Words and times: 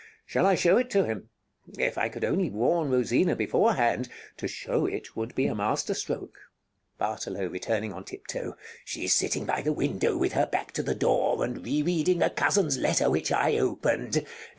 Shall 0.25 0.47
I 0.47 0.55
show 0.55 0.77
it 0.77 0.89
to 0.89 1.03
him? 1.05 1.29
If 1.77 1.95
I 1.95 2.09
could 2.09 2.25
only 2.25 2.49
warn 2.49 2.89
Rosina 2.89 3.35
beforehand! 3.35 4.09
To 4.37 4.47
show 4.47 4.87
it 4.87 5.15
would 5.15 5.35
be 5.35 5.45
a 5.45 5.53
master 5.53 5.93
stroke. 5.93 6.39
Bartolo 6.97 7.45
[returning 7.45 7.93
on 7.93 8.03
tiptoe] 8.03 8.55
She's 8.83 9.13
sitting 9.13 9.45
by 9.45 9.61
the 9.61 9.71
window 9.73 10.17
with 10.17 10.33
her 10.33 10.47
back 10.47 10.71
to 10.71 10.81
the 10.81 10.95
door, 10.95 11.43
and 11.43 11.63
re 11.63 11.83
reading 11.83 12.23
a 12.23 12.31
cousin's 12.31 12.79
letter 12.79 13.11
which 13.11 13.31
I 13.31 13.59
opened. 13.59 14.25